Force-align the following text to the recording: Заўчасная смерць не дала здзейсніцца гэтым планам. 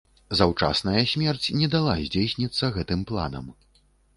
Заўчасная 0.37 1.03
смерць 1.11 1.51
не 1.59 1.67
дала 1.75 1.93
здзейсніцца 2.07 2.73
гэтым 2.79 3.07
планам. 3.13 3.45